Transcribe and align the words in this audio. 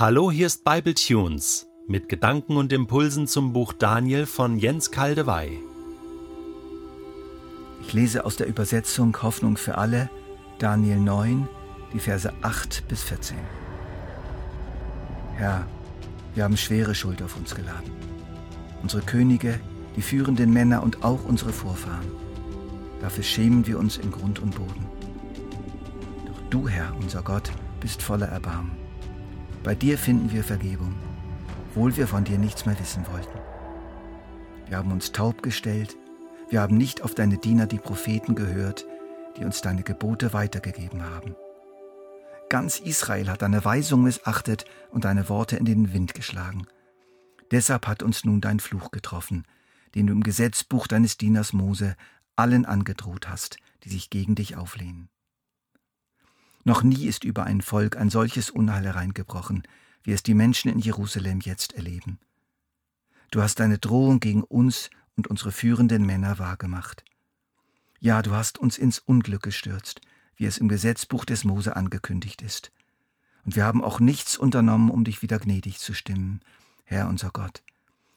Hallo, 0.00 0.30
hier 0.30 0.46
ist 0.46 0.62
Bible 0.62 0.94
Tunes 0.94 1.66
mit 1.88 2.08
Gedanken 2.08 2.56
und 2.56 2.72
Impulsen 2.72 3.26
zum 3.26 3.52
Buch 3.52 3.72
Daniel 3.72 4.26
von 4.26 4.56
Jens 4.56 4.92
Kaldewey. 4.92 5.58
Ich 7.82 7.92
lese 7.92 8.24
aus 8.24 8.36
der 8.36 8.46
Übersetzung 8.46 9.20
Hoffnung 9.24 9.56
für 9.56 9.76
alle, 9.76 10.08
Daniel 10.60 11.00
9, 11.00 11.48
die 11.92 11.98
Verse 11.98 12.32
8 12.42 12.86
bis 12.86 13.02
14. 13.02 13.38
Herr, 15.34 15.66
wir 16.36 16.44
haben 16.44 16.56
schwere 16.56 16.94
Schuld 16.94 17.20
auf 17.20 17.36
uns 17.36 17.56
geladen. 17.56 17.90
Unsere 18.84 19.02
Könige, 19.02 19.58
die 19.96 20.02
führenden 20.02 20.52
Männer 20.52 20.84
und 20.84 21.02
auch 21.02 21.24
unsere 21.24 21.52
Vorfahren. 21.52 22.06
Dafür 23.00 23.24
schämen 23.24 23.66
wir 23.66 23.80
uns 23.80 23.96
in 23.96 24.12
Grund 24.12 24.38
und 24.38 24.54
Boden. 24.54 24.86
Doch 26.24 26.40
du, 26.50 26.68
Herr, 26.68 26.94
unser 27.00 27.22
Gott, 27.22 27.50
bist 27.80 28.00
voller 28.00 28.28
Erbarmen. 28.28 28.77
Bei 29.62 29.74
dir 29.74 29.98
finden 29.98 30.32
wir 30.32 30.44
Vergebung, 30.44 30.94
obwohl 31.68 31.96
wir 31.96 32.06
von 32.06 32.24
dir 32.24 32.38
nichts 32.38 32.64
mehr 32.64 32.78
wissen 32.78 33.06
wollten. 33.12 33.38
Wir 34.68 34.76
haben 34.78 34.92
uns 34.92 35.12
taub 35.12 35.42
gestellt, 35.42 35.96
wir 36.48 36.60
haben 36.60 36.76
nicht 36.76 37.02
auf 37.02 37.14
deine 37.14 37.38
Diener, 37.38 37.66
die 37.66 37.78
Propheten, 37.78 38.34
gehört, 38.34 38.86
die 39.36 39.44
uns 39.44 39.60
deine 39.60 39.82
Gebote 39.82 40.32
weitergegeben 40.32 41.02
haben. 41.02 41.34
Ganz 42.48 42.78
Israel 42.78 43.28
hat 43.28 43.42
deine 43.42 43.64
Weisung 43.64 44.02
missachtet 44.02 44.64
und 44.90 45.04
deine 45.04 45.28
Worte 45.28 45.56
in 45.56 45.66
den 45.66 45.92
Wind 45.92 46.14
geschlagen. 46.14 46.66
Deshalb 47.50 47.86
hat 47.86 48.02
uns 48.02 48.24
nun 48.24 48.40
dein 48.40 48.60
Fluch 48.60 48.90
getroffen, 48.90 49.44
den 49.94 50.06
du 50.06 50.12
im 50.12 50.22
Gesetzbuch 50.22 50.86
deines 50.86 51.18
Dieners 51.18 51.52
Mose 51.52 51.96
allen 52.36 52.64
angedroht 52.64 53.28
hast, 53.28 53.58
die 53.84 53.90
sich 53.90 54.10
gegen 54.10 54.34
dich 54.34 54.56
auflehnen. 54.56 55.08
Noch 56.68 56.82
nie 56.82 57.06
ist 57.06 57.24
über 57.24 57.44
ein 57.44 57.62
Volk 57.62 57.96
ein 57.96 58.10
solches 58.10 58.50
Unheil 58.50 58.84
hereingebrochen, 58.84 59.62
wie 60.02 60.12
es 60.12 60.22
die 60.22 60.34
Menschen 60.34 60.70
in 60.70 60.78
Jerusalem 60.78 61.40
jetzt 61.40 61.72
erleben. 61.72 62.18
Du 63.30 63.40
hast 63.40 63.58
deine 63.60 63.78
Drohung 63.78 64.20
gegen 64.20 64.42
uns 64.42 64.90
und 65.16 65.28
unsere 65.28 65.50
führenden 65.50 66.04
Männer 66.04 66.38
wahrgemacht. 66.38 67.06
Ja, 68.00 68.20
du 68.20 68.32
hast 68.32 68.58
uns 68.58 68.76
ins 68.76 68.98
Unglück 68.98 69.44
gestürzt, 69.44 70.02
wie 70.36 70.44
es 70.44 70.58
im 70.58 70.68
Gesetzbuch 70.68 71.24
des 71.24 71.42
Mose 71.42 71.74
angekündigt 71.74 72.42
ist. 72.42 72.70
Und 73.46 73.56
wir 73.56 73.64
haben 73.64 73.82
auch 73.82 73.98
nichts 73.98 74.36
unternommen, 74.36 74.90
um 74.90 75.04
dich 75.04 75.22
wieder 75.22 75.38
gnädig 75.38 75.78
zu 75.78 75.94
stimmen, 75.94 76.40
Herr 76.84 77.08
unser 77.08 77.30
Gott. 77.30 77.62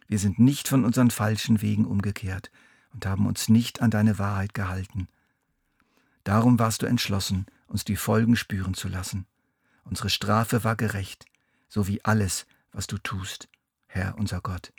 Wir 0.10 0.20
sind 0.20 0.40
nicht 0.40 0.68
von 0.68 0.84
unseren 0.84 1.10
falschen 1.10 1.62
Wegen 1.62 1.86
umgekehrt 1.86 2.52
und 2.94 3.06
haben 3.06 3.28
uns 3.28 3.48
nicht 3.48 3.82
an 3.82 3.92
deine 3.92 4.20
Wahrheit 4.20 4.54
gehalten. 4.54 5.08
Darum 6.26 6.60
warst 6.60 6.82
du 6.82 6.86
entschlossen, 6.86 7.46
uns 7.72 7.86
die 7.86 7.96
Folgen 7.96 8.36
spüren 8.36 8.74
zu 8.74 8.90
lassen. 8.90 9.26
Unsere 9.84 10.10
Strafe 10.10 10.64
war 10.64 10.76
gerecht, 10.76 11.26
so 11.70 11.88
wie 11.88 12.04
alles, 12.04 12.46
was 12.72 12.86
du 12.86 12.98
tust, 12.98 13.50
Herr 13.88 14.18
unser 14.18 14.42
Gott. 14.42 14.74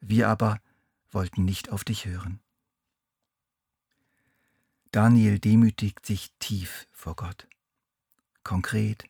Wir 0.00 0.28
aber 0.28 0.60
wollten 1.10 1.44
nicht 1.44 1.70
auf 1.70 1.84
dich 1.84 2.04
hören. 2.04 2.40
Daniel 4.90 5.38
demütigt 5.38 6.04
sich 6.04 6.32
tief 6.38 6.88
vor 6.90 7.16
Gott. 7.16 7.46
Konkret, 8.42 9.06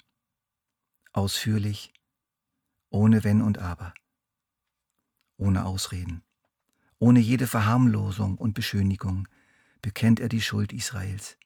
ausführlich, 1.12 1.92
ohne 2.90 3.24
Wenn 3.24 3.40
und 3.40 3.58
Aber, 3.58 3.94
ohne 5.38 5.64
Ausreden, 5.64 6.22
ohne 6.98 7.20
jede 7.20 7.46
Verharmlosung 7.46 8.36
und 8.36 8.54
Beschönigung 8.54 9.26
bekennt 9.80 10.20
er 10.20 10.28
die 10.28 10.40
Schuld 10.42 10.72
Israels. 10.72 11.36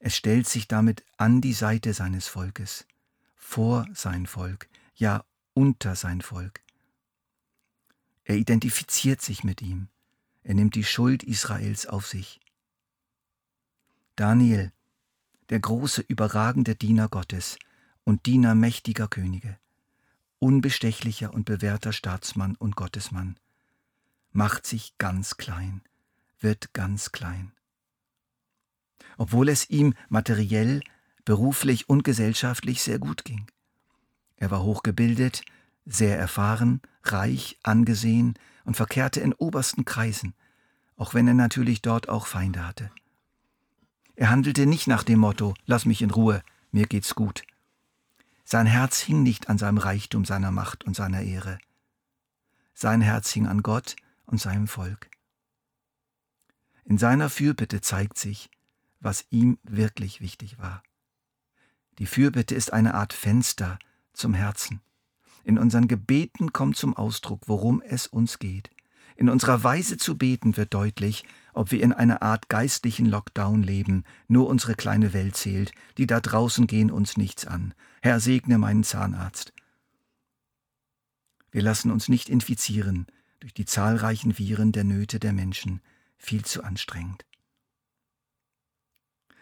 Es 0.00 0.16
stellt 0.16 0.48
sich 0.48 0.68
damit 0.68 1.04
an 1.16 1.40
die 1.40 1.52
Seite 1.52 1.92
seines 1.92 2.28
Volkes, 2.28 2.86
vor 3.34 3.86
sein 3.94 4.26
Volk, 4.26 4.68
ja 4.94 5.24
unter 5.54 5.96
sein 5.96 6.20
Volk. 6.20 6.62
Er 8.24 8.36
identifiziert 8.36 9.20
sich 9.20 9.42
mit 9.42 9.60
ihm, 9.60 9.88
er 10.42 10.54
nimmt 10.54 10.76
die 10.76 10.84
Schuld 10.84 11.24
Israels 11.24 11.86
auf 11.86 12.06
sich. 12.06 12.40
Daniel, 14.14 14.72
der 15.48 15.60
große, 15.60 16.02
überragende 16.02 16.74
Diener 16.76 17.08
Gottes 17.08 17.58
und 18.04 18.26
Diener 18.26 18.54
mächtiger 18.54 19.08
Könige, 19.08 19.58
unbestechlicher 20.38 21.32
und 21.32 21.44
bewährter 21.44 21.92
Staatsmann 21.92 22.54
und 22.56 22.76
Gottesmann, 22.76 23.38
macht 24.30 24.66
sich 24.66 24.96
ganz 24.98 25.36
klein, 25.36 25.82
wird 26.38 26.72
ganz 26.72 27.10
klein 27.10 27.52
obwohl 29.16 29.48
es 29.48 29.68
ihm 29.70 29.94
materiell, 30.08 30.82
beruflich 31.24 31.88
und 31.88 32.04
gesellschaftlich 32.04 32.82
sehr 32.82 32.98
gut 32.98 33.24
ging. 33.24 33.46
Er 34.36 34.50
war 34.50 34.62
hochgebildet, 34.62 35.42
sehr 35.84 36.18
erfahren, 36.18 36.80
reich, 37.02 37.58
angesehen 37.62 38.34
und 38.64 38.76
verkehrte 38.76 39.20
in 39.20 39.32
obersten 39.32 39.84
Kreisen, 39.84 40.34
auch 40.96 41.14
wenn 41.14 41.28
er 41.28 41.34
natürlich 41.34 41.82
dort 41.82 42.08
auch 42.08 42.26
Feinde 42.26 42.66
hatte. 42.66 42.90
Er 44.14 44.30
handelte 44.30 44.66
nicht 44.66 44.86
nach 44.86 45.04
dem 45.04 45.20
Motto 45.20 45.54
Lass 45.66 45.84
mich 45.84 46.02
in 46.02 46.10
Ruhe, 46.10 46.42
mir 46.72 46.86
geht's 46.86 47.14
gut. 47.14 47.42
Sein 48.44 48.66
Herz 48.66 49.00
hing 49.00 49.22
nicht 49.22 49.48
an 49.48 49.58
seinem 49.58 49.78
Reichtum, 49.78 50.24
seiner 50.24 50.50
Macht 50.50 50.84
und 50.84 50.96
seiner 50.96 51.22
Ehre. 51.22 51.58
Sein 52.74 53.00
Herz 53.00 53.30
hing 53.30 53.46
an 53.46 53.62
Gott 53.62 53.96
und 54.26 54.40
seinem 54.40 54.66
Volk. 54.66 55.10
In 56.84 56.96
seiner 56.96 57.28
Fürbitte 57.28 57.80
zeigt 57.80 58.18
sich, 58.18 58.50
was 59.00 59.26
ihm 59.30 59.58
wirklich 59.62 60.20
wichtig 60.20 60.58
war. 60.58 60.82
Die 61.98 62.06
Fürbitte 62.06 62.54
ist 62.54 62.72
eine 62.72 62.94
Art 62.94 63.12
Fenster 63.12 63.78
zum 64.12 64.34
Herzen. 64.34 64.80
In 65.44 65.58
unseren 65.58 65.88
Gebeten 65.88 66.52
kommt 66.52 66.76
zum 66.76 66.96
Ausdruck, 66.96 67.42
worum 67.46 67.80
es 67.80 68.06
uns 68.06 68.38
geht. 68.38 68.70
In 69.16 69.28
unserer 69.28 69.64
Weise 69.64 69.96
zu 69.96 70.16
beten 70.16 70.56
wird 70.56 70.74
deutlich, 70.74 71.24
ob 71.52 71.72
wir 71.72 71.82
in 71.82 71.92
einer 71.92 72.22
Art 72.22 72.48
geistlichen 72.48 73.06
Lockdown 73.06 73.64
leben, 73.64 74.04
nur 74.28 74.46
unsere 74.46 74.74
kleine 74.74 75.12
Welt 75.12 75.36
zählt, 75.36 75.72
die 75.96 76.06
da 76.06 76.20
draußen 76.20 76.68
gehen 76.68 76.90
uns 76.90 77.16
nichts 77.16 77.44
an. 77.44 77.74
Herr, 78.00 78.20
segne 78.20 78.58
meinen 78.58 78.84
Zahnarzt. 78.84 79.52
Wir 81.50 81.62
lassen 81.62 81.90
uns 81.90 82.08
nicht 82.08 82.28
infizieren 82.28 83.06
durch 83.40 83.54
die 83.54 83.64
zahlreichen 83.64 84.38
Viren 84.38 84.70
der 84.70 84.84
Nöte 84.84 85.18
der 85.18 85.32
Menschen, 85.32 85.80
viel 86.16 86.44
zu 86.44 86.62
anstrengend. 86.62 87.24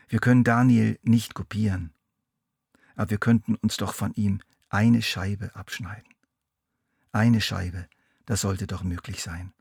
Wir 0.09 0.21
können 0.21 0.45
Daniel 0.45 0.99
nicht 1.03 1.35
kopieren, 1.35 1.93
aber 2.95 3.11
wir 3.11 3.19
könnten 3.19 3.57
uns 3.57 3.77
doch 3.77 3.95
von 3.95 4.13
ihm 4.15 4.41
eine 4.69 5.03
Scheibe 5.03 5.55
abschneiden. 5.55 6.09
Eine 7.13 7.41
Scheibe, 7.41 7.89
das 8.25 8.41
sollte 8.41 8.67
doch 8.67 8.83
möglich 8.83 9.23
sein. 9.23 9.53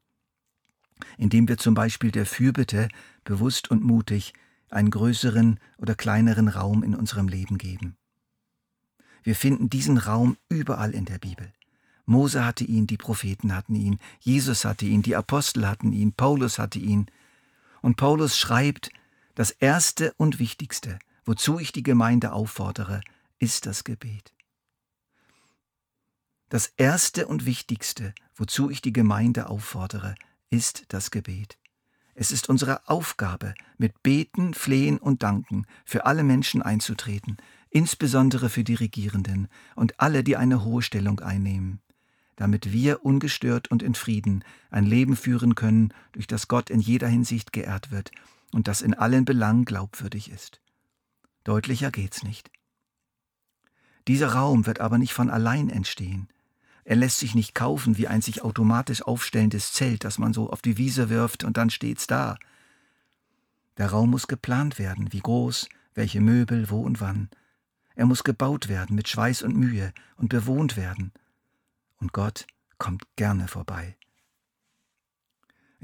Indem 1.18 1.48
wir 1.48 1.58
zum 1.58 1.74
Beispiel 1.74 2.12
der 2.12 2.26
Fürbitte 2.26 2.90
bewusst 3.24 3.72
und 3.72 3.84
mutig 3.84 4.34
einen 4.70 4.92
größeren 4.92 5.60
oder 5.78 5.96
kleineren 5.96 6.48
Raum 6.48 6.84
in 6.84 6.96
unserem 6.96 7.28
Leben 7.28 7.58
geben. 7.58 7.98
Wir 9.24 9.36
finden 9.36 9.70
diesen 9.70 9.98
Raum 9.98 10.38
überall 10.50 10.92
in 10.92 11.06
der 11.06 11.18
Bibel. 11.18 11.52
Mose 12.06 12.46
hatte 12.46 12.64
ihn, 12.64 12.86
die 12.86 12.98
Propheten 12.98 13.56
hatten 13.56 13.74
ihn, 13.74 13.98
Jesus 14.20 14.64
hatte 14.64 14.86
ihn, 14.86 15.02
die 15.02 15.16
Apostel 15.16 15.68
hatten 15.68 15.92
ihn, 15.92 16.14
Paulus 16.14 16.60
hatte 16.60 16.78
ihn. 16.78 17.08
Und 17.82 17.98
Paulus 17.98 18.38
schreibt, 18.38 18.92
das 19.36 19.52
Erste 19.52 20.14
und 20.14 20.40
Wichtigste, 20.40 20.98
wozu 21.26 21.60
ich 21.60 21.74
die 21.74 21.84
Gemeinde 21.84 22.32
auffordere, 22.32 23.02
ist 23.38 23.66
das 23.66 23.84
Gebet. 23.84 24.34
Das 26.48 26.68
Erste 26.78 27.28
und 27.28 27.46
Wichtigste, 27.46 28.14
wozu 28.34 28.70
ich 28.70 28.82
die 28.82 28.94
Gemeinde 28.94 29.50
auffordere, 29.50 30.16
ist 30.50 30.86
das 30.88 31.12
Gebet. 31.12 31.58
Es 32.14 32.32
ist 32.32 32.48
unsere 32.48 32.88
Aufgabe, 32.88 33.56
mit 33.78 34.04
Beten, 34.04 34.54
Flehen 34.54 34.98
und 34.98 35.22
Danken 35.22 35.66
für 35.84 36.06
alle 36.06 36.24
Menschen 36.24 36.62
einzutreten, 36.62 37.36
insbesondere 37.70 38.50
für 38.50 38.64
die 38.64 38.76
Regierenden 38.76 39.50
und 39.76 40.00
alle, 40.00 40.24
die 40.24 40.38
eine 40.38 40.64
hohe 40.64 40.82
Stellung 40.82 41.20
einnehmen, 41.20 41.82
damit 42.38 42.72
wir 42.72 43.04
ungestört 43.04 43.70
und 43.70 43.84
in 43.84 43.96
Frieden 43.96 44.46
ein 44.70 44.86
Leben 44.86 45.18
führen 45.18 45.56
können, 45.56 45.94
durch 46.14 46.28
das 46.28 46.48
Gott 46.48 46.70
in 46.70 46.80
jeder 46.80 47.10
Hinsicht 47.10 47.52
geehrt 47.52 47.92
wird 47.92 48.12
und 48.56 48.70
das 48.70 48.82
in 48.82 48.94
allen 48.94 49.26
Belangen 49.26 49.66
glaubwürdig 49.66 50.32
ist. 50.32 50.62
Deutlicher 51.44 51.92
geht's 51.92 52.24
nicht. 52.24 52.50
Dieser 54.08 54.30
Raum 54.30 54.66
wird 54.66 54.80
aber 54.80 54.98
nicht 54.98 55.12
von 55.12 55.30
allein 55.30 55.70
entstehen. 55.70 56.30
Er 56.86 56.96
lässt 56.96 57.20
sich 57.20 57.36
nicht 57.36 57.54
kaufen 57.54 57.98
wie 57.98 58.08
ein 58.08 58.22
sich 58.22 58.44
automatisch 58.44 59.02
aufstellendes 59.02 59.74
Zelt, 59.74 60.06
das 60.06 60.20
man 60.20 60.34
so 60.34 60.50
auf 60.50 60.62
die 60.62 60.78
Wiese 60.78 61.10
wirft 61.10 61.44
und 61.44 61.58
dann 61.58 61.70
steht's 61.70 62.08
da. 62.08 62.38
Der 63.76 63.90
Raum 63.90 64.12
muss 64.12 64.28
geplant 64.28 64.80
werden, 64.80 65.12
wie 65.12 65.20
groß, 65.20 65.68
welche 65.94 66.22
Möbel, 66.22 66.70
wo 66.70 66.80
und 66.80 67.02
wann. 67.02 67.30
Er 67.94 68.06
muss 68.06 68.24
gebaut 68.24 68.70
werden 68.70 68.96
mit 68.96 69.10
Schweiß 69.10 69.42
und 69.42 69.58
Mühe 69.58 69.92
und 70.16 70.30
bewohnt 70.30 70.78
werden. 70.78 71.12
Und 71.98 72.14
Gott 72.14 72.48
kommt 72.78 73.04
gerne 73.18 73.50
vorbei. 73.50 73.98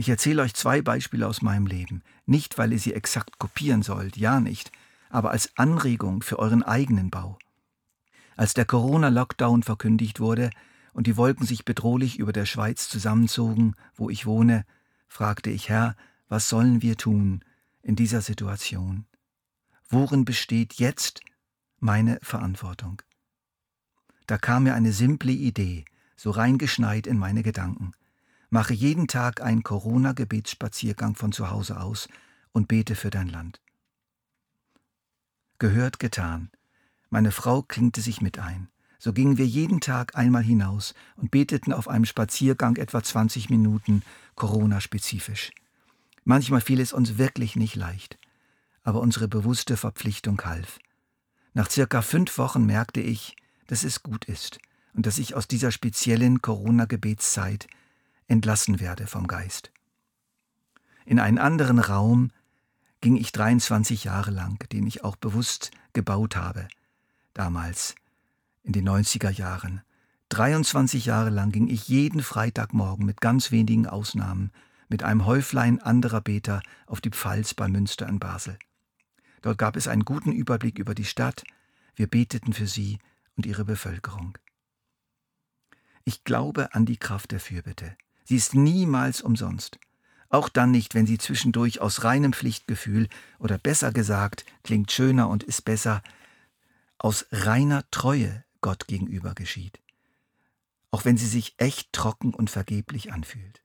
Ich 0.02 0.10
erzähle 0.10 0.42
euch 0.42 0.56
zwei 0.56 0.82
Beispiele 0.82 1.28
aus 1.28 1.44
meinem 1.44 1.68
Leben, 1.68 2.02
nicht 2.26 2.58
weil 2.58 2.72
ihr 2.72 2.80
sie 2.80 2.96
exakt 2.96 3.38
kopieren 3.38 3.84
sollt, 3.84 4.18
ja 4.18 4.40
nicht, 4.40 4.72
aber 5.12 5.30
als 5.30 5.56
Anregung 5.60 6.24
für 6.24 6.40
euren 6.40 6.64
eigenen 6.64 7.12
Bau. 7.12 7.38
Als 8.36 8.56
der 8.56 8.66
Corona-Lockdown 8.66 9.62
verkündigt 9.62 10.20
wurde 10.20 10.50
und 10.94 11.06
die 11.06 11.18
Wolken 11.18 11.46
sich 11.46 11.66
bedrohlich 11.66 12.18
über 12.18 12.34
der 12.34 12.48
Schweiz 12.48 12.90
zusammenzogen, 12.90 13.76
wo 13.94 14.10
ich 14.10 14.26
wohne, 14.26 14.66
fragte 15.08 15.52
ich, 15.52 15.70
Herr, 15.70 15.96
was 16.28 16.50
sollen 16.50 16.82
wir 16.82 16.98
tun 16.98 17.46
in 17.84 17.96
dieser 17.96 18.22
Situation? 18.22 19.06
Worin 19.88 20.26
besteht 20.26 20.74
jetzt 20.80 21.22
meine 21.80 22.18
Verantwortung? 22.24 23.04
Da 24.26 24.40
kam 24.40 24.64
mir 24.64 24.74
eine 24.74 24.94
simple 24.94 25.32
Idee, 25.32 25.86
so 26.18 26.32
reingeschneit 26.32 27.06
in 27.06 27.20
meine 27.20 27.44
Gedanken. 27.44 27.94
Mache 28.54 28.74
jeden 28.74 29.08
Tag 29.08 29.42
einen 29.42 29.64
Corona-Gebetsspaziergang 29.64 31.16
von 31.16 31.32
zu 31.32 31.50
Hause 31.50 31.80
aus 31.80 32.10
und 32.52 32.68
bete 32.68 32.96
für 32.96 33.10
dein 33.10 33.30
Land. 33.30 33.62
Gehört 35.58 36.00
getan. 36.00 36.52
Meine 37.10 37.32
Frau 37.32 37.62
klinkte 37.62 38.02
sich 38.02 38.20
mit 38.20 38.40
ein. 38.40 38.68
So 39.00 39.14
gingen 39.14 39.38
wir 39.38 39.48
jeden 39.48 39.80
Tag 39.80 40.18
einmal 40.18 40.44
hinaus 40.44 40.94
und 41.16 41.32
beteten 41.32 41.72
auf 41.72 41.88
einem 41.88 42.04
Spaziergang 42.04 42.76
etwa 42.76 43.02
20 43.02 43.50
Minuten 43.50 44.04
Corona-spezifisch. 44.36 45.52
Manchmal 46.26 46.60
fiel 46.60 46.82
es 46.82 46.92
uns 46.92 47.18
wirklich 47.18 47.56
nicht 47.56 47.76
leicht, 47.78 48.20
aber 48.84 49.00
unsere 49.00 49.30
bewusste 49.30 49.78
Verpflichtung 49.78 50.42
half. 50.42 50.78
Nach 51.54 51.70
circa 51.70 52.02
fünf 52.02 52.38
Wochen 52.38 52.66
merkte 52.66 53.00
ich, 53.00 53.38
dass 53.68 53.86
es 53.86 54.04
gut 54.04 54.26
ist 54.26 54.60
und 54.94 55.06
dass 55.06 55.20
ich 55.20 55.36
aus 55.36 55.48
dieser 55.48 55.72
speziellen 55.72 56.42
Corona-Gebetszeit 56.42 57.68
entlassen 58.32 58.80
werde 58.80 59.08
vom 59.08 59.28
Geist. 59.28 59.72
In 61.06 61.20
einen 61.20 61.38
anderen 61.38 61.80
Raum 61.80 62.32
ging 63.02 63.18
ich 63.18 63.32
23 63.32 64.06
Jahre 64.06 64.32
lang, 64.32 64.68
den 64.70 64.88
ich 64.88 65.04
auch 65.04 65.16
bewusst 65.18 65.72
gebaut 65.94 66.36
habe, 66.36 66.68
damals 67.34 67.96
in 68.64 68.74
den 68.74 68.88
90er 68.88 69.30
Jahren. 69.30 69.82
23 70.30 71.06
Jahre 71.06 71.30
lang 71.30 71.52
ging 71.52 71.68
ich 71.68 71.90
jeden 71.90 72.24
Freitagmorgen 72.24 73.06
mit 73.06 73.20
ganz 73.20 73.52
wenigen 73.52 73.86
Ausnahmen 73.86 74.52
mit 74.88 75.04
einem 75.04 75.26
Häuflein 75.26 75.82
anderer 75.82 76.22
Beter 76.22 76.62
auf 76.86 77.02
die 77.02 77.10
Pfalz 77.10 77.54
bei 77.54 77.68
Münster 77.68 78.08
in 78.08 78.20
Basel. 78.20 78.58
Dort 79.42 79.58
gab 79.58 79.76
es 79.76 79.88
einen 79.88 80.06
guten 80.06 80.32
Überblick 80.32 80.80
über 80.80 80.96
die 80.96 81.06
Stadt, 81.06 81.44
wir 81.96 82.08
beteten 82.08 82.54
für 82.54 82.68
sie 82.68 83.00
und 83.36 83.46
ihre 83.46 83.66
Bevölkerung. 83.66 84.38
Ich 86.06 86.24
glaube 86.24 86.74
an 86.74 86.86
die 86.86 86.98
Kraft 86.98 87.32
der 87.32 87.40
Fürbitte. 87.40 87.96
Sie 88.24 88.36
ist 88.36 88.56
niemals 88.56 89.22
umsonst. 89.22 89.80
Auch 90.30 90.48
dann 90.48 90.72
nicht, 90.72 90.96
wenn 90.96 91.06
sie 91.06 91.18
zwischendurch 91.18 91.82
aus 91.82 92.06
reinem 92.06 92.32
Pflichtgefühl 92.32 93.10
oder 93.38 93.58
besser 93.58 93.92
gesagt, 93.92 94.46
klingt 94.64 94.92
schöner 94.92 95.28
und 95.28 95.44
ist 95.44 95.64
besser, 95.64 96.02
aus 96.98 97.26
reiner 97.32 97.84
Treue 97.92 98.46
Gott 98.62 98.88
gegenüber 98.88 99.34
geschieht, 99.34 99.82
auch 100.92 101.04
wenn 101.04 101.18
sie 101.18 101.28
sich 101.28 101.56
echt 101.58 101.92
trocken 101.92 102.34
und 102.34 102.50
vergeblich 102.50 103.12
anfühlt. 103.12 103.62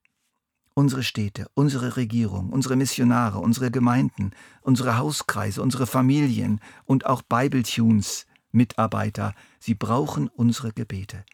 Unsere 0.75 1.05
Städte, 1.05 1.49
unsere 1.55 1.97
Regierung, 1.97 2.51
unsere 2.51 2.77
Missionare, 2.77 3.39
unsere 3.39 3.71
Gemeinden, 3.71 4.33
unsere 4.61 4.99
Hauskreise, 4.99 5.63
unsere 5.63 5.87
Familien 5.87 6.61
und 6.85 7.07
auch 7.07 7.23
Bibletunes, 7.23 8.27
Mitarbeiter, 8.53 9.35
sie 9.61 9.75
brauchen 9.75 10.29
unsere 10.29 10.73
Gebete. 10.73 11.25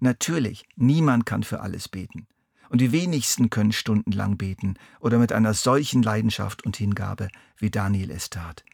Natürlich, 0.00 0.66
niemand 0.76 1.26
kann 1.26 1.42
für 1.42 1.60
alles 1.60 1.88
beten. 1.88 2.26
Und 2.68 2.80
die 2.80 2.92
wenigsten 2.92 3.48
können 3.48 3.72
stundenlang 3.72 4.36
beten 4.36 4.74
oder 5.00 5.18
mit 5.18 5.32
einer 5.32 5.54
solchen 5.54 6.02
Leidenschaft 6.02 6.64
und 6.66 6.76
Hingabe, 6.76 7.28
wie 7.58 7.70
Daniel 7.70 8.10
es 8.10 8.28
tat. 8.28 8.64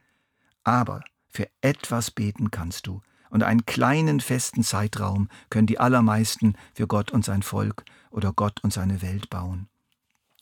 Aber 0.65 1.03
für 1.29 1.49
etwas 1.61 2.11
beten 2.11 2.51
kannst 2.51 2.87
du, 2.87 3.03
und 3.29 3.43
einen 3.43 3.65
kleinen 3.65 4.21
festen 4.21 4.63
Zeitraum 4.63 5.29
können 5.49 5.67
die 5.67 5.81
allermeisten 5.81 6.55
für 6.75 6.87
Gott 6.87 7.11
und 7.11 7.25
sein 7.25 7.43
Volk 7.43 7.85
oder 8.11 8.33
Gott 8.33 8.63
und 8.63 8.73
seine 8.73 9.01
Welt 9.01 9.31
bauen. 9.31 9.69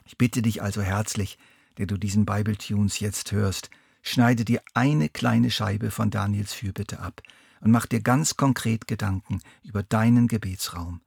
Ich 0.04 0.18
bitte 0.18 0.42
dich 0.42 0.62
also 0.62 0.82
herzlich, 0.82 1.38
der 1.78 1.86
du 1.86 1.96
diesen 1.96 2.26
Bible-Tunes 2.26 2.98
jetzt 2.98 3.30
hörst, 3.30 3.70
schneide 4.02 4.44
dir 4.44 4.60
eine 4.74 5.08
kleine 5.08 5.50
Scheibe 5.50 5.92
von 5.92 6.10
Daniels 6.10 6.52
Fürbitte 6.52 6.98
ab 6.98 7.22
und 7.60 7.70
mach 7.70 7.86
dir 7.86 8.00
ganz 8.00 8.36
konkret 8.36 8.86
Gedanken 8.86 9.40
über 9.62 9.82
deinen 9.82 10.28
Gebetsraum. 10.28 11.00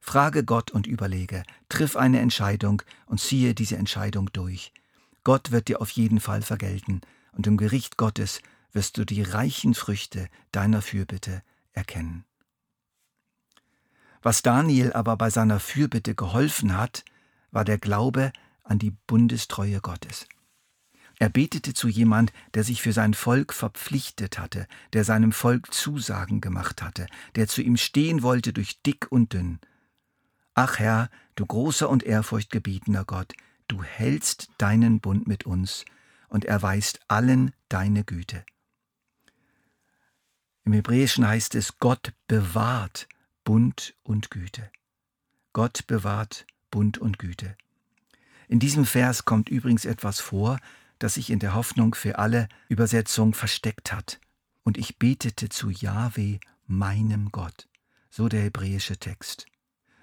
Frage 0.00 0.44
Gott 0.44 0.70
und 0.70 0.86
überlege, 0.86 1.42
triff 1.68 1.96
eine 1.96 2.20
Entscheidung 2.20 2.82
und 3.06 3.20
ziehe 3.20 3.54
diese 3.54 3.76
Entscheidung 3.76 4.32
durch. 4.32 4.72
Gott 5.24 5.50
wird 5.50 5.68
dir 5.68 5.80
auf 5.80 5.90
jeden 5.90 6.20
Fall 6.20 6.42
vergelten, 6.42 7.02
und 7.32 7.46
im 7.46 7.56
Gericht 7.56 7.98
Gottes 7.98 8.40
wirst 8.72 8.96
du 8.96 9.04
die 9.04 9.22
reichen 9.22 9.74
Früchte 9.74 10.28
deiner 10.50 10.82
Fürbitte 10.82 11.42
erkennen. 11.72 12.24
Was 14.22 14.42
Daniel 14.42 14.92
aber 14.92 15.16
bei 15.16 15.30
seiner 15.30 15.60
Fürbitte 15.60 16.14
geholfen 16.14 16.76
hat, 16.76 17.04
war 17.50 17.64
der 17.64 17.78
Glaube 17.78 18.32
an 18.64 18.78
die 18.78 18.90
Bundestreue 18.90 19.80
Gottes. 19.80 20.26
Er 21.18 21.28
betete 21.28 21.74
zu 21.74 21.88
jemand, 21.88 22.32
der 22.54 22.62
sich 22.62 22.80
für 22.80 22.92
sein 22.92 23.12
Volk 23.12 23.52
verpflichtet 23.52 24.38
hatte, 24.38 24.68
der 24.92 25.04
seinem 25.04 25.32
Volk 25.32 25.74
Zusagen 25.74 26.40
gemacht 26.40 26.80
hatte, 26.80 27.06
der 27.34 27.48
zu 27.48 27.60
ihm 27.60 27.76
stehen 27.76 28.22
wollte 28.22 28.52
durch 28.52 28.80
dick 28.82 29.10
und 29.10 29.32
dünn. 29.32 29.58
Ach 30.54 30.78
Herr, 30.78 31.10
du 31.34 31.44
großer 31.44 31.88
und 31.88 32.04
ehrfurchtgebietener 32.04 33.04
Gott, 33.04 33.34
du 33.66 33.82
hältst 33.82 34.50
deinen 34.58 35.00
Bund 35.00 35.26
mit 35.26 35.44
uns 35.44 35.84
und 36.28 36.44
erweist 36.44 37.00
allen 37.08 37.52
deine 37.68 38.04
Güte. 38.04 38.44
Im 40.64 40.72
Hebräischen 40.72 41.26
heißt 41.26 41.54
es, 41.54 41.78
Gott 41.78 42.12
bewahrt 42.26 43.08
Bund 43.42 43.94
und 44.02 44.30
Güte. 44.30 44.70
Gott 45.52 45.86
bewahrt 45.86 46.46
Bund 46.70 46.98
und 46.98 47.18
Güte. 47.18 47.56
In 48.48 48.58
diesem 48.58 48.84
Vers 48.84 49.24
kommt 49.24 49.48
übrigens 49.48 49.84
etwas 49.84 50.20
vor, 50.20 50.58
das 50.98 51.14
sich 51.14 51.30
in 51.30 51.38
der 51.38 51.54
Hoffnung 51.54 51.94
für 51.94 52.18
alle 52.18 52.48
Übersetzung 52.68 53.34
versteckt 53.34 53.92
hat. 53.92 54.20
Und 54.64 54.76
ich 54.76 54.98
betete 54.98 55.48
zu 55.48 55.70
Jahwe, 55.70 56.40
meinem 56.66 57.30
Gott. 57.30 57.68
So 58.10 58.28
der 58.28 58.42
hebräische 58.42 58.98
Text. 58.98 59.46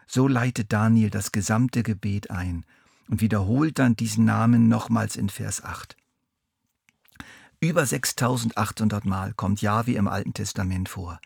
So 0.08 0.28
leitet 0.28 0.72
Daniel 0.72 1.10
das 1.10 1.32
gesamte 1.32 1.84
Gebet 1.84 2.32
ein 2.32 2.66
und 3.08 3.22
wiederholt 3.22 3.80
dann 3.80 3.96
diesen 3.96 4.26
Namen 4.26 4.68
nochmals 4.68 5.16
in 5.16 5.30
Vers 5.30 5.64
8. 5.64 5.96
Über 7.60 7.86
6800 7.86 9.06
Mal 9.06 9.34
kommt 9.34 9.62
Jahwe 9.62 9.94
im 9.94 10.08
Alten 10.08 10.34
Testament 10.34 10.90
vor, 10.90 11.20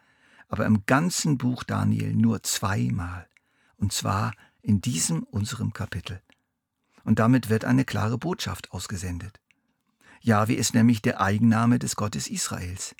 aber 0.48 0.66
im 0.66 0.86
ganzen 0.86 1.38
Buch 1.38 1.64
Daniel 1.64 2.14
nur 2.14 2.44
zweimal, 2.44 3.28
und 3.78 3.94
zwar 3.94 4.34
in 4.62 4.82
diesem 4.82 5.24
unserem 5.24 5.74
Kapitel. 5.74 6.22
Und 7.04 7.20
damit 7.20 7.50
wird 7.50 7.66
eine 7.66 7.86
klare 7.86 8.18
Botschaft 8.18 8.72
ausgesendet. 8.72 9.40
Jahwe 10.22 10.54
ist 10.54 10.74
nämlich 10.74 11.02
der 11.02 11.22
Eigenname 11.22 11.80
des 11.80 11.96
Gottes 11.96 12.28
Israels. 12.28 12.96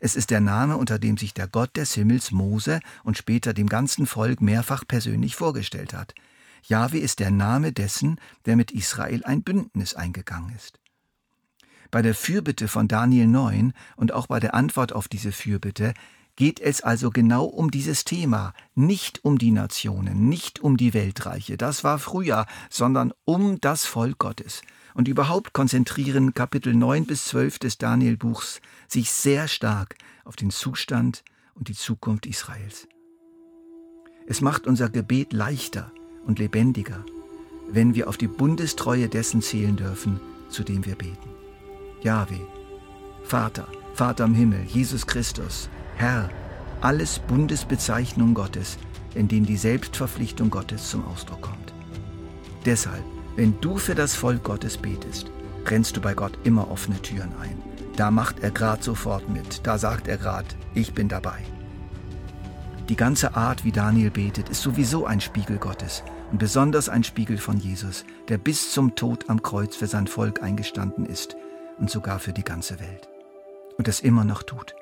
Es 0.00 0.14
ist 0.14 0.30
der 0.30 0.40
Name, 0.40 0.76
unter 0.76 0.98
dem 0.98 1.16
sich 1.16 1.34
der 1.34 1.48
Gott 1.48 1.76
des 1.76 1.94
Himmels 1.94 2.30
Mose 2.30 2.80
und 3.02 3.16
später 3.16 3.52
dem 3.52 3.68
ganzen 3.68 4.06
Volk 4.06 4.40
mehrfach 4.40 4.84
persönlich 4.86 5.34
vorgestellt 5.34 5.92
hat. 5.92 6.14
Jahwe 6.62 6.98
ist 6.98 7.18
der 7.18 7.30
Name 7.30 7.72
dessen, 7.72 8.20
der 8.46 8.56
mit 8.56 8.70
Israel 8.70 9.24
ein 9.24 9.42
Bündnis 9.42 9.94
eingegangen 9.94 10.54
ist. 10.54 10.78
Bei 11.90 12.02
der 12.02 12.14
Fürbitte 12.14 12.68
von 12.68 12.86
Daniel 12.86 13.26
9 13.26 13.72
und 13.96 14.12
auch 14.12 14.26
bei 14.26 14.40
der 14.40 14.54
Antwort 14.54 14.92
auf 14.92 15.08
diese 15.08 15.32
Fürbitte 15.32 15.94
geht 16.36 16.60
es 16.60 16.82
also 16.82 17.10
genau 17.10 17.44
um 17.44 17.70
dieses 17.70 18.04
Thema, 18.04 18.52
nicht 18.74 19.24
um 19.24 19.38
die 19.38 19.50
Nationen, 19.50 20.28
nicht 20.28 20.60
um 20.60 20.76
die 20.76 20.94
Weltreiche, 20.94 21.56
das 21.56 21.82
war 21.82 21.98
früher, 21.98 22.46
sondern 22.70 23.12
um 23.24 23.60
das 23.60 23.86
Volk 23.86 24.18
Gottes. 24.18 24.62
Und 24.94 25.08
überhaupt 25.08 25.52
konzentrieren 25.52 26.34
Kapitel 26.34 26.74
9 26.74 27.06
bis 27.06 27.26
12 27.26 27.58
des 27.58 27.78
Danielbuchs 27.78 28.60
sich 28.88 29.10
sehr 29.10 29.48
stark 29.48 29.96
auf 30.24 30.36
den 30.36 30.50
Zustand 30.50 31.22
und 31.54 31.68
die 31.68 31.74
Zukunft 31.74 32.26
Israels. 32.26 32.88
Es 34.26 34.40
macht 34.40 34.66
unser 34.66 34.90
Gebet 34.90 35.32
leichter 35.32 35.92
und 36.26 36.38
lebendiger, 36.38 37.04
wenn 37.70 37.94
wir 37.94 38.08
auf 38.08 38.16
die 38.16 38.28
Bundestreue 38.28 39.08
dessen 39.08 39.40
zählen 39.40 39.76
dürfen, 39.76 40.20
zu 40.48 40.62
dem 40.62 40.84
wir 40.84 40.96
beten. 40.96 41.30
Jahwe, 42.02 42.40
Vater, 43.24 43.66
Vater 43.94 44.24
im 44.24 44.34
Himmel, 44.34 44.62
Jesus 44.66 45.06
Christus, 45.06 45.68
Herr, 45.96 46.30
alles 46.80 47.18
Bundesbezeichnung 47.18 48.34
Gottes, 48.34 48.78
in 49.14 49.28
denen 49.28 49.46
die 49.46 49.56
Selbstverpflichtung 49.56 50.50
Gottes 50.50 50.90
zum 50.90 51.04
Ausdruck 51.06 51.42
kommt. 51.42 51.72
Deshalb, 52.64 53.04
wenn 53.38 53.60
du 53.60 53.78
für 53.78 53.94
das 53.94 54.16
Volk 54.16 54.42
Gottes 54.42 54.76
betest, 54.76 55.30
rennst 55.64 55.96
du 55.96 56.00
bei 56.00 56.12
Gott 56.12 56.36
immer 56.42 56.72
offene 56.72 57.00
Türen 57.00 57.32
ein. 57.40 57.62
Da 57.94 58.10
macht 58.10 58.40
er 58.40 58.50
grad 58.50 58.82
sofort 58.82 59.28
mit, 59.28 59.64
da 59.64 59.78
sagt 59.78 60.08
er 60.08 60.16
grad, 60.16 60.44
ich 60.74 60.92
bin 60.92 61.08
dabei. 61.08 61.38
Die 62.88 62.96
ganze 62.96 63.36
Art, 63.36 63.64
wie 63.64 63.70
Daniel 63.70 64.10
betet, 64.10 64.48
ist 64.48 64.62
sowieso 64.62 65.06
ein 65.06 65.20
Spiegel 65.20 65.58
Gottes 65.58 66.02
und 66.32 66.38
besonders 66.38 66.88
ein 66.88 67.04
Spiegel 67.04 67.38
von 67.38 67.58
Jesus, 67.58 68.04
der 68.26 68.38
bis 68.38 68.72
zum 68.72 68.96
Tod 68.96 69.30
am 69.30 69.40
Kreuz 69.40 69.76
für 69.76 69.86
sein 69.86 70.08
Volk 70.08 70.42
eingestanden 70.42 71.06
ist 71.06 71.36
und 71.78 71.90
sogar 71.90 72.18
für 72.18 72.32
die 72.32 72.42
ganze 72.42 72.80
Welt. 72.80 73.08
Und 73.76 73.86
es 73.86 74.00
immer 74.00 74.24
noch 74.24 74.42
tut. 74.42 74.74